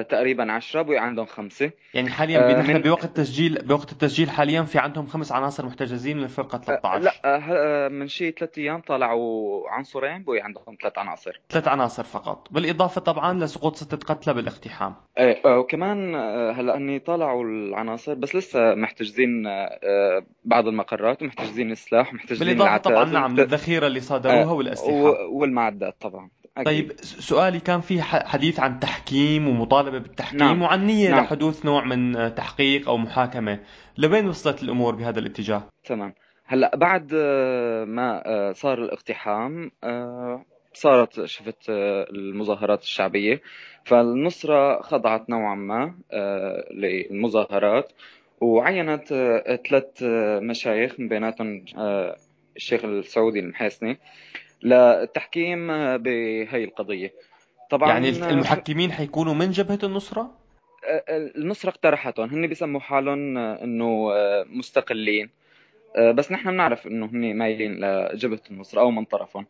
تقريبا 0.09 0.53
10 0.53 0.83
بقي 0.83 0.99
عندهم 0.99 1.27
خمسة. 1.27 1.71
يعني 1.95 2.11
حاليا 2.11 2.51
آه، 2.57 2.61
نحن 2.61 2.73
من- 2.73 2.83
بوقت 2.91 3.05
التسجيل 3.05 3.59
بوقت 3.63 3.93
التسجيل 3.93 4.31
حاليا 4.31 4.63
في 4.63 4.79
عندهم 4.79 5.07
خمس 5.07 5.33
عناصر 5.33 5.67
محتجزين 5.67 6.17
من 6.17 6.25
الفرقة 6.25 6.59
13 6.59 7.05
لا 7.05 7.13
آه، 7.25 7.39
آه، 7.51 7.89
من 7.89 8.09
شي 8.09 8.31
ثلاث 8.31 8.59
أيام 8.59 8.81
طلعوا 8.81 9.69
عنصرين 9.71 10.23
بقي 10.25 10.41
عندهم 10.41 10.77
ثلاث 10.83 10.99
عناصر. 10.99 11.41
ثلاث 11.51 11.69
عناصر 11.69 12.05
فقط. 12.05 12.49
بالإضافة 12.51 13.01
طبعا 13.01 13.45
لسقوط 13.45 13.77
ستة 13.77 13.97
قتلى 13.97 14.35
بالاقتحام. 14.35 14.95
إيه 15.19 15.43
آه، 15.45 15.59
وكمان 15.59 16.15
آه، 16.15 16.53
هلأ 16.53 16.77
إني 16.77 16.99
طالعوا 16.99 17.45
العناصر 17.45 18.15
بس 18.15 18.37
لسه 18.37 18.75
محتجزين 18.75 19.47
آه، 19.47 20.23
بعض 20.45 20.67
المقرات 20.67 21.23
ومحتجزين 21.23 21.71
السلاح 21.71 22.13
ومحتجزين 22.13 22.49
بالإضافة 22.49 22.77
طبعا 22.77 23.05
نعم 23.05 23.37
للذخيرة 23.37 23.87
اللي 23.87 24.01
صادروها 24.01 24.43
آه، 24.43 24.53
والأسلحة. 24.53 24.93
و- 24.93 25.39
والمعدات 25.41 25.97
طبعا 26.01 26.31
أكيد. 26.57 26.67
طيب 26.67 26.93
سؤالي 27.03 27.61
كان 27.61 27.81
في 27.81 28.03
حديث 28.03 28.61
عن 28.61 28.79
تحكيم 29.11 29.49
ومطالبة 29.49 29.99
بالتحكيم 29.99 30.39
نعم. 30.39 30.63
وعن 30.63 30.87
نية 30.87 31.11
نعم. 31.11 31.25
لحدوث 31.25 31.65
نوع 31.65 31.85
من 31.85 32.35
تحقيق 32.35 32.89
أو 32.89 32.97
محاكمة 32.97 33.61
لوين 33.99 34.29
وصلت 34.29 34.63
الأمور 34.63 34.95
بهذا 34.95 35.19
الاتجاه؟ 35.19 35.63
تمام 35.85 36.15
هلا 36.47 36.77
بعد 36.77 37.11
آه، 37.15 37.85
ما 37.85 38.23
آه، 38.27 38.53
صار 38.53 38.79
الاقتحام 38.79 39.71
آه، 39.85 40.45
صارت 40.73 41.25
شفت 41.25 41.71
المظاهرات 42.11 42.83
الشعبية 42.83 43.41
فالنصرة 43.85 44.83
خضعت 44.83 45.31
نوعا 45.31 45.55
ما 45.55 45.95
للمظاهرات 46.71 47.93
وعينت 48.41 49.09
ثلاث 49.69 50.03
مشايخ 50.43 51.01
من 51.01 51.09
بيناتهم 51.09 51.65
الشيخ 52.57 52.85
السعودي 52.85 53.41
المحيسني 53.41 53.99
للتحكيم 54.63 55.67
بهي 55.97 56.65
القضية 56.65 57.13
طبعا 57.71 57.89
يعني 57.89 58.09
آه، 58.09 58.31
المحكمين 58.31 58.93
حيكونوا 58.93 59.35
من 59.35 59.51
جبهة 59.51 59.79
النصرة؟ 59.83 60.31
النصرة 61.37 61.71
اقترحتهم 61.71 62.29
هن 62.29 62.47
بيسموا 62.47 62.81
حالهم 62.81 63.39
آه، 63.39 63.65
إنه 63.65 64.13
آه، 64.13 64.45
مستقلين. 64.49 65.31
آه، 65.97 66.11
بس 66.11 66.33
نحن 66.33 66.51
بنعرف 66.51 66.87
إنه 66.87 67.07
هن 67.07 67.37
مايلين 67.37 67.85
لجبهة 67.85 68.41
النصرة 68.51 68.81
أو 68.81 68.91
من 68.91 69.05
طرفهم. 69.05 69.47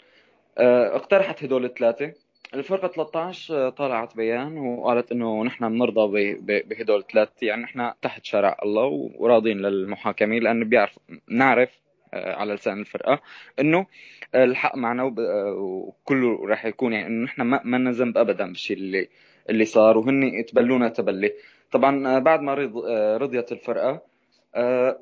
آه، 0.58 0.96
اقترحت 0.96 1.44
هدول 1.44 1.64
الثلاثة. 1.64 2.12
الفرقة 2.54 2.88
13 2.88 3.54
آه، 3.66 3.68
طلعت 3.70 4.16
بيان 4.16 4.58
وقالت 4.58 5.12
إنه 5.12 5.44
نحن 5.44 5.68
بنرضى 5.68 6.34
بهدول 6.40 6.98
الثلاثة 6.98 7.32
يعني 7.42 7.62
نحن 7.62 7.92
تحت 8.02 8.24
شرع 8.24 8.58
الله 8.62 9.10
وراضين 9.16 9.58
للمحاكمين 9.58 10.42
لأنه 10.42 10.64
بيعرف 10.64 10.98
نعرف 11.28 11.70
آه، 11.70 11.89
على 12.14 12.54
لسان 12.54 12.80
الفرقة. 12.80 13.20
إنه 13.60 13.86
آه، 14.34 14.44
الحق 14.44 14.76
معنا 14.76 15.02
آه، 15.02 15.52
وكله 15.58 16.46
راح 16.46 16.64
يكون 16.64 16.92
يعني 16.92 17.06
إنه 17.06 17.24
نحن 17.24 17.42
ما 17.42 17.60
ما 17.64 17.90
ذنب 17.90 18.18
ابدا 18.18 18.46
بالشيء 18.46 18.76
اللي 18.76 19.08
اللي 19.50 19.64
صار 19.64 19.98
وهن 19.98 20.22
يتبلونا 20.22 20.88
تبلي. 20.88 21.32
طبعا 21.72 22.08
آه، 22.16 22.18
بعد 22.18 22.40
ما 22.40 22.54
رض- 22.54 22.84
آه، 22.88 23.16
رضيت 23.16 23.52
الفرقة 23.52 24.02
آه، 24.54 24.98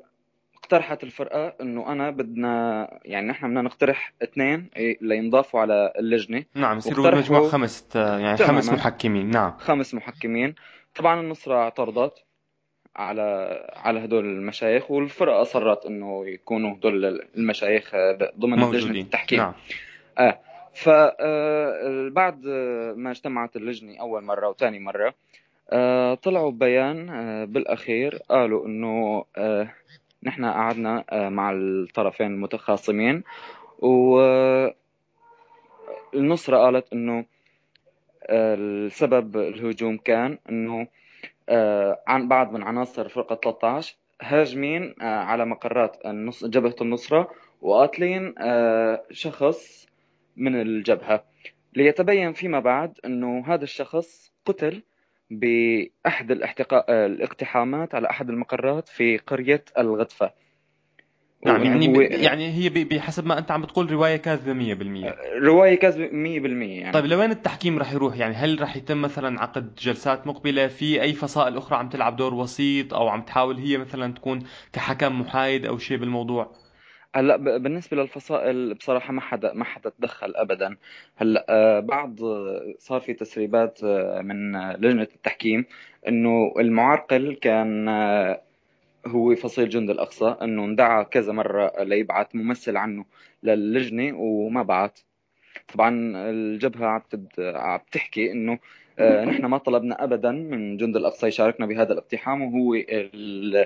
اقترحت 0.55 1.03
الفرقة 1.03 1.53
إنه 1.61 1.91
أنا 1.91 2.09
بدنا 2.09 2.87
يعني 3.05 3.27
نحن 3.27 3.47
بدنا 3.47 3.61
نقترح 3.61 4.13
اثنين 4.23 4.69
لينضافوا 5.01 5.59
على 5.59 5.93
اللجنة. 5.99 6.43
نعم 6.55 6.77
يصيروا 6.77 7.09
بالمجموع 7.09 7.47
خمس 7.49 7.87
آه، 7.95 8.19
يعني. 8.19 8.37
خمس 8.37 8.69
محكمين. 8.69 9.29
نعم. 9.31 9.53
خمس 9.57 9.93
محكمين. 9.93 10.55
طبعا 10.95 11.21
النصرة 11.21 11.55
اعترضت. 11.55 12.13
على 12.95 13.59
على 13.75 14.05
هدول 14.05 14.25
المشايخ 14.25 14.91
والفرقة 14.91 15.41
أصرت 15.41 15.85
إنه 15.85 16.27
يكونوا 16.27 16.75
هدول 16.75 17.21
المشايخ 17.37 17.95
آه، 17.95 18.31
ضمن 18.39 18.57
موجودين. 18.59 19.01
التحكيم. 19.01 19.39
نعم. 19.39 19.53
فبعد 20.73 22.45
ما 22.95 23.11
اجتمعت 23.11 23.55
اللجنة 23.55 23.99
أول 23.99 24.23
مرة 24.23 24.49
وثاني 24.49 24.79
مرة 24.79 25.13
آه، 25.71 26.13
طلعوا 26.13 26.51
ببيان 26.51 27.09
آه، 27.09 27.45
بالأخير 27.45 28.19
قالوا 28.29 28.67
آه، 29.37 29.71
نحن 30.23 30.45
قعدنا 30.45 31.03
آه، 31.09 31.29
مع 31.29 31.51
الطرفين 31.51 32.27
المتخاصمين 32.27 33.23
والنصرة 33.79 34.73
قالت 36.57 36.93
آه، 38.25 38.55
السبب 38.55 39.37
الهجوم 39.37 39.97
كان 39.97 40.37
آه، 40.49 40.87
عن 42.07 42.27
بعض 42.27 42.51
من 42.51 42.63
عناصر 42.63 43.09
فرقة 43.09 43.35
13 43.35 43.95
هاجمين 44.21 44.95
آه، 45.01 45.05
على 45.05 45.45
مقرات 45.45 45.97
النص 46.05 46.45
جبهة 46.45 46.75
النصرة 46.81 47.31
وقاتلين 47.61 48.35
آه، 48.37 49.03
شخص 49.11 49.87
من 50.37 50.61
الجبهة 50.61 51.23
ليتبين 51.75 52.33
فيما 52.33 52.59
بعد 52.59 52.99
أنه 53.05 53.43
هذا 53.47 53.63
الشخص 53.63 54.33
قتل 54.45 54.83
بأحد. 55.29 56.31
الاقتحامات 56.89 57.95
على 57.95 58.09
أحد 58.09 58.29
المقرات 58.29 58.87
في 58.87 59.17
قرية 59.17 59.65
الغدفة 59.77 60.31
نعم 61.45 61.63
يعني 61.63 61.87
هو- 61.97 62.01
يعني 62.01 62.51
هي 62.53 62.69
بحسب 62.69 63.25
ما 63.25 63.37
أنت 63.37 63.51
عم 63.51 63.61
بتقول 63.61 63.91
رواية 63.91 64.15
كاذبة 64.15 64.53
100% 64.53 65.15
رواية 65.43 65.75
كاذبة 65.75 66.09
100% 66.11 66.79
يعني. 66.81 66.91
طيب 66.91 67.05
لوين 67.05 67.31
التحكيم 67.31 67.79
رح 67.79 67.93
يروح؟ 67.93 68.17
يعني 68.17 68.35
هل 68.35 68.61
رح 68.61 68.75
يتم 68.75 69.01
مثلا 69.01 69.41
عقد 69.41 69.75
جلسات 69.75 70.27
مقبلة؟ 70.27 70.67
في 70.67 71.01
أي 71.01 71.13
فصائل 71.13 71.57
أخرى 71.57 71.77
عم 71.77 71.89
تلعب 71.89 72.15
دور 72.15 72.33
وسيط 72.33 72.93
أو 72.93 73.07
عم 73.07 73.21
تحاول 73.21 73.57
هي 73.57 73.77
مثلا 73.77 74.13
تكون 74.13 74.39
كحكم 74.73 75.21
محايد 75.21 75.65
أو 75.65 75.77
شيء 75.77 75.97
بالموضوع؟ 75.97 76.51
هلأ 77.15 77.35
ب- 77.37 77.63
بالنسبة 77.63 77.97
للفصائل 77.97 78.73
بصراحة 78.73 79.13
ما 79.13 79.21
حدا 79.21 79.53
ما 79.53 79.63
حدا 79.65 79.89
تدخل 79.89 80.33
أبدا. 80.35 80.77
هلأ 81.15 81.45
آه، 81.49 81.79
بعد 81.79 82.21
آه، 82.21 82.73
صار 82.79 82.99
في 82.99 83.13
تسريبات 83.13 83.79
آه، 83.83 84.21
من 84.21 84.59
لجنة 84.71 85.07
التحكيم 85.15 85.65
إنه 86.07 86.53
المعرقل 86.59 87.37
كان 87.41 87.87
آه، 87.89 88.41
هو 89.07 89.35
فصيل 89.35 89.69
جند 89.69 89.89
الأقصى 89.89 90.35
إنه 90.41 90.65
اندعى 90.65 91.05
كذا 91.05 91.33
مرة 91.33 91.83
ليبعث 91.83 92.27
ممثل 92.35 92.77
عنه 92.77 93.05
للجنة 93.43 94.17
وما 94.17 94.63
بعت 94.63 94.99
طبعا 95.73 96.13
الجبهة 96.29 96.87
عم 96.87 97.03
عم 97.39 97.79
تحكي 97.91 98.31
إنه 98.31 98.59
آه، 98.99 99.25
نحن 99.25 99.45
ما 99.45 99.57
طلبنا 99.57 100.03
أبدا 100.03 100.31
من 100.31 100.77
جند 100.77 100.95
الأقصى 100.95 101.27
يشاركنا 101.27 101.65
بهذا 101.65 101.93
الاقتحام 101.93 102.41
وهو 102.41 102.73
ال- 102.75 103.65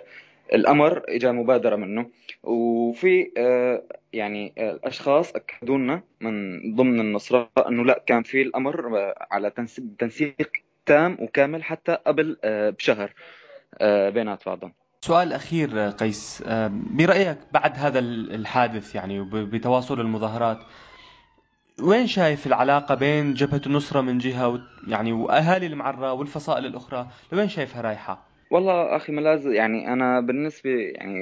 الأمر 0.54 1.04
إجا 1.08 1.32
مبادرة 1.32 1.76
منه. 1.76 2.10
وفي 2.44 3.32
آه، 3.38 3.84
يعني 4.14 4.54
آه، 4.58 4.72
الأشخاص 4.72 5.36
اكدوا 5.36 5.78
لنا 5.78 6.02
من 6.22 6.60
ضمن 6.76 7.00
النصارى 7.00 7.50
إنه 7.68 7.86
لا 7.86 8.04
كان 8.06 8.24
في 8.24 8.42
الأمر 8.42 8.98
آه، 8.98 9.28
على 9.32 9.50
تنس- 9.50 9.82
تنسيق 10.00 10.52
تام 10.86 11.18
وكامل 11.22 11.64
حتى 11.64 11.98
قبل 12.08 12.38
بشهر 12.44 13.14
بينات 14.10 14.46
بعضهم. 14.46 14.74
سؤال 15.04 15.34
أخير 15.34 15.70
آه، 15.88 15.90
قيس 15.90 16.44
آه، 16.48 16.72
برأيك 16.74 17.38
بعد 17.54 17.72
هذا 17.78 18.00
ال- 18.00 18.36
الحادث 18.36 18.96
يعني 18.96 19.22
بتواصل 19.34 20.00
المظاهرات 20.00 20.60
وين 21.82 22.08
شايف 22.08 22.48
العلاقة 22.48 22.96
بين 22.96 23.34
جبهة 23.34 23.62
النصرة 23.66 24.02
من 24.02 24.18
جهة 24.18 24.60
يعني 24.88 25.12
وأهالي 25.14 25.66
المعرة 25.68 26.14
والفصائل 26.14 26.66
الأخرى 26.66 27.08
لوين 27.32 27.50
شايفها 27.50 27.82
رايحة؟ 27.82 28.28
والله 28.52 28.96
أخي 28.96 29.12
ملاذ 29.14 29.46
يعني 29.46 29.94
أنا 29.94 30.20
بالنسبة 30.20 30.70
يعني 30.70 31.18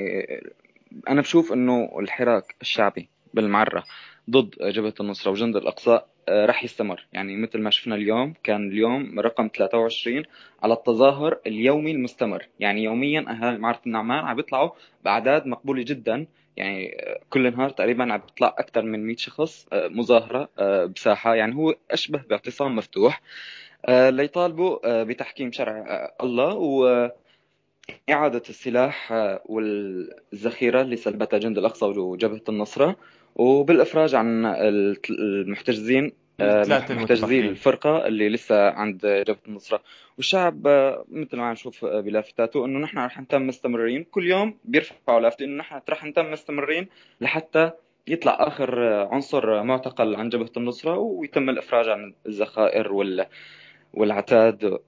أنا 1.09 1.21
بشوف 1.21 1.53
إنه 1.53 1.89
الحراك 1.99 2.55
الشعبي 2.61 3.09
بالمعرة 3.33 3.83
ضد 4.29 4.49
جبهة 4.61 4.93
النصرة 4.99 5.31
وجند 5.31 5.55
الأقصى 5.55 6.01
آه، 6.29 6.45
رح 6.45 6.63
يستمر. 6.63 7.05
يعني 7.13 7.37
مثل 7.37 7.59
ما 7.59 7.69
شفنا 7.69 7.95
اليوم 7.95 8.33
كان 8.43 8.67
اليوم 8.69 9.19
رقم 9.19 9.49
23 9.55 10.23
على 10.63 10.73
التظاهر 10.73 11.39
اليومي 11.47 11.91
المستمر. 11.91 12.47
يعني 12.59 12.83
يوميا 12.83 13.25
أهالي 13.29 13.57
معرة 13.57 13.81
النعمان 13.85 14.25
عم 14.25 14.35
بيطلعوا 14.35 14.69
بأعداد 15.05 15.47
مقبولة 15.47 15.83
جدا. 15.83 16.27
يعني 16.57 16.95
آه، 17.01 17.19
كل 17.29 17.51
نهار 17.51 17.69
تقريبا 17.69 18.13
عم 18.13 18.19
بيطلع 18.19 18.55
أكثر 18.57 18.81
من 18.81 19.07
100 19.07 19.15
شخص 19.15 19.67
آه، 19.73 19.87
مظاهرة 19.87 20.49
آه، 20.59 20.85
بساحة. 20.85 21.35
يعني 21.35 21.55
هو 21.55 21.75
أشبه 21.91 22.21
باعتصام 22.29 22.75
مفتوح. 22.75 23.21
ليطالبوا 23.89 25.03
بتحكيم 25.03 25.51
شرع 25.51 26.11
الله 26.21 26.55
و 26.55 27.11
إعادة 28.09 28.41
السلاح 28.49 29.11
والذخيرة 29.45 30.81
اللي 30.81 30.95
سلبتها 30.95 31.39
جند 31.39 31.57
الأقصى 31.57 31.85
وجبهة 31.85 32.41
النصرة. 32.49 32.95
وبالإفراج 33.35 34.15
عن 34.15 34.45
المحتجزين 35.09 36.11
آه، 36.39 36.61
الثلاثة 36.61 36.95
محتجزي 36.95 37.23
المتبقين. 37.23 37.45
الفرقة 37.45 38.07
اللي 38.07 38.29
لسه 38.29 38.69
عند 38.69 39.23
جبهة 39.27 39.41
النصرة 39.47 39.81
والشعب 40.17 40.67
آه، 40.67 41.05
مثل 41.09 41.37
ما 41.37 41.43
عم 41.43 41.51
نشوف 41.51 41.85
آه، 41.85 42.01
بلافتاته 42.01 42.65
إنه 42.65 42.79
نحن 42.79 42.97
رح 42.97 43.19
نتم 43.21 43.47
مستمرين. 43.47 44.03
كل 44.03 44.27
يوم 44.27 44.57
بيرفعوا 44.65 45.19
لافتة 45.19 45.45
إنه 45.45 45.57
نحن 45.57 45.81
رح 45.89 46.05
نتم 46.05 46.31
مستمرين 46.31 46.87
لحتى 47.21 47.71
يطلع 48.07 48.37
آه، 48.59 49.09
عنصر 49.11 49.63
معتقل 49.63 50.15
عن 50.15 50.29
جبهة 50.29 50.51
النصرة 50.57 50.97
ويتم 50.97 51.49
الإفراج 51.49 51.89
عن 51.89 52.13
الذخائر 52.25 52.93
وال 52.93 53.25
والعتاد. 53.93 54.79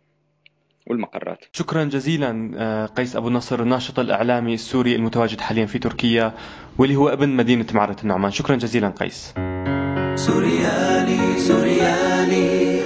والمقرات. 0.87 1.45
شكرا 1.51 1.83
جزيلا 1.83 2.51
آه، 2.57 2.85
قيس 2.85 3.15
أبو 3.15 3.29
نصر 3.29 3.61
الناشط 3.61 3.99
الإعلامي 3.99 4.53
السوري 4.53 4.95
المتواجد 4.95 5.41
حاليا 5.41 5.65
في 5.65 5.79
تركيا 5.79 6.33
واللي 6.77 6.95
هو 6.95 7.09
ابن 7.09 7.29
مدينة 7.29 7.65
معرة 7.73 7.95
النعمان. 8.03 8.31
شكرا 8.31 8.55
جزيلا 8.55 8.89
قيس. 8.89 9.33
سوريالي 10.15 11.39
سوريالي 11.39 12.83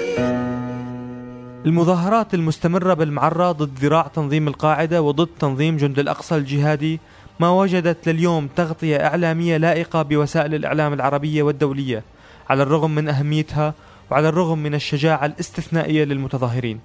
المظاهرات 1.66 2.34
المستمرة 2.34 2.94
بالمعرة 2.94 3.52
ضد 3.52 3.80
ذراع 3.80 4.08
تنظيم 4.08 4.48
القاعدة 4.48 5.02
وضد 5.02 5.30
تنظيم 5.40 5.78
جند 5.78 6.00
الأقصى 6.00 6.36
الجهادي 6.36 7.00
ما 7.40 7.50
وجدت 7.50 8.10
لليوم 8.10 8.48
تغطية 8.56 9.06
إعلامية 9.06 9.58
لائقة 9.58 10.02
بوسائل 10.02 10.56
الإعلام 10.56 10.94
العربية 10.94 11.44
والدولية 11.44 12.04
على 12.50 12.64
الرغم 12.64 12.96
من 12.96 13.10
أهميتها 13.10 13.74
وعلى 14.12 14.30
الرغم 14.30 14.60
من 14.60 14.74
الشجاعة 14.76 15.26
الاستثنائية 15.26 16.04
للمتظاهرين. 16.04 16.80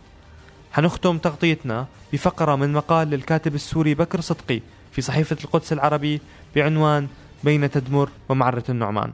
حنختم 0.73 1.19
تغطيتنا 1.19 1.87
بفقرة 2.13 2.57
من 2.57 2.73
مقال 2.73 3.09
للكاتب 3.09 3.55
السوري 3.55 3.95
بكر 3.95 4.21
صدقي 4.21 4.61
في 4.93 5.03
صحيفة 5.03 5.37
القدس 5.45 5.73
العربي 5.73 6.21
بعنوان 6.57 7.09
بين 7.45 7.71
تدمر 7.71 8.09
ومعرة 8.29 8.65
النعمان. 8.69 9.13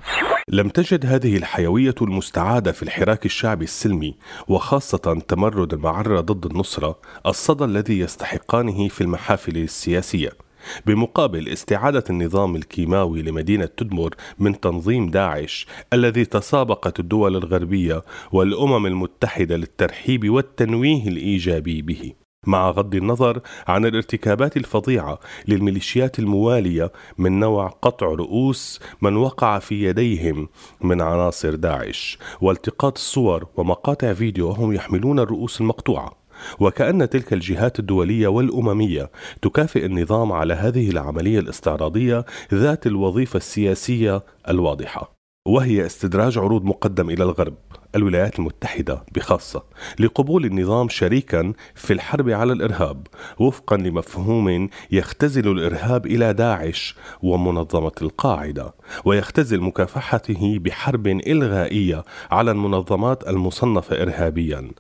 لم 0.49 0.69
تجد 0.69 1.07
هذه 1.07 1.37
الحيوية 1.37 1.95
المستعادة 2.03 2.73
في 2.73 2.83
الحراك 2.83 3.27
الشعبي 3.27 3.65
السلمي 3.65 4.15
وخاصة 4.49 5.23
تمرد 5.29 5.73
المعرة 5.73 6.21
ضد 6.21 6.47
النصرة 6.47 6.99
الصدى 7.27 7.65
الذي 7.65 7.99
يستحقانه 7.99 8.89
في 8.89 9.01
المحافل 9.01 9.57
السياسية. 9.57 10.48
بمقابل 10.87 11.49
استعادة 11.49 12.05
النظام 12.11 12.57
الكيماوي 12.57 13.23
لمدينة 13.23 13.69
تدمر 13.77 14.15
من 14.39 14.61
تنظيم 14.61 15.11
داعش 15.11 15.67
الذي 15.93 16.25
تسابقت 16.25 17.01
الدول 17.01 17.37
الغربية 17.37 18.03
والأمم 18.33 18.87
المتحدة 18.87 19.57
للترحيب 19.57 20.31
والتنويه 20.31 21.09
الإيجابي 21.09 21.83
به. 21.83 22.13
مع 22.47 22.71
غض 22.71 22.95
النظر 22.95 23.41
عن 23.67 23.87
الارتكابات 23.87 24.57
الفظيعة 24.57 25.19
للميليشيات 25.49 26.19
الموالية 26.19 26.93
من 27.19 27.41
نوع 27.41 27.69
قطع 27.69 28.07
رؤوس 28.07 28.81
من 29.03 29.17
وقع 29.17 29.59
في 29.59 29.85
يديهم 29.85 30.49
من 30.81 31.01
عناصر 31.01 31.55
داعش 31.55 32.19
والتقاط 32.41 32.99
الصور 32.99 33.47
ومقاطع 33.57 34.13
فيديو 34.13 34.49
وهم 34.49 34.73
يحملون 34.73 35.19
الرؤوس 35.19 35.61
المقطوعة. 35.61 36.18
وكأن 36.61 37.11
تلك 37.11 37.33
الجهات 37.33 37.79
الدولية 37.79 38.29
والأممية 38.29 39.11
تكافئ 39.43 39.87
النظام 39.87 40.33
على 40.33 40.55
هذه 40.55 40.91
العملية 40.91 41.39
الاستعراضية 41.39 42.25
ذات 42.55 42.87
الوظيفة 42.87 43.37
السياسية 43.37 44.23
الواضحة 44.49 45.19
وهي 45.49 45.87
استدراج 45.87 46.39
عروض 46.39 46.65
مقدم 46.65 47.11
إلى 47.11 47.25
الغرب 47.25 47.55
الولايات 47.97 48.39
المتحدة 48.39 49.05
بخاصة 49.15 49.65
لقبول 49.99 50.45
النظام 50.45 50.89
شريكا 50.89 51.53
في 51.75 51.93
الحرب 51.93 52.29
على 52.29 52.53
الإرهاب 52.53 53.07
وفقا 53.39 53.77
لمفهوم 53.77 54.69
يختزل 54.91 55.49
الإرهاب 55.49 56.07
إلى 56.07 56.33
داعش 56.33 56.97
ومنظمة 57.23 57.93
القاعدة 58.03 58.75
ويختزل 59.05 59.61
مكافحته 59.61 60.59
بحرب 60.59 61.07
إلغائية 61.07 62.05
على 62.31 62.51
المنظمات 62.51 63.29
المصنفة 63.29 64.03
إرهابيا. 64.03 64.71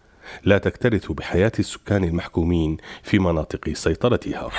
لا 0.44 0.58
تكترث 0.58 1.12
بحياة 1.12 1.52
السكان 1.58 2.04
المحكومين 2.04 2.76
في 3.02 3.18
مناطق 3.18 3.72
سيطرتها. 3.72 4.50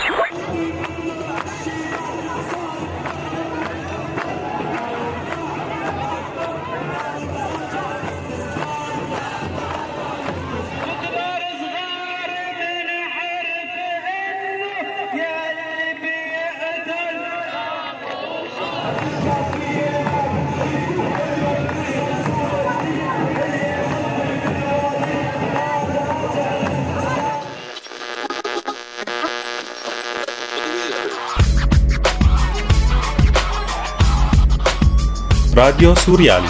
راديو 35.69 35.95
سوريالي. 35.95 36.47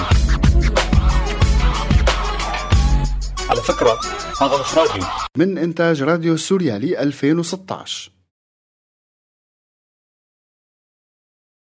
على 3.49 3.61
فكرة 3.61 3.99
هذا 4.41 4.61
مش 4.61 4.77
راديو. 4.77 5.03
من 5.37 5.57
إنتاج 5.57 6.03
راديو 6.03 6.37
سوريالي 6.37 7.01
2016 7.01 8.11